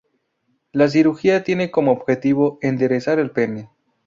[0.71, 3.69] La cirugía tiene como objetivo enderezar el pene.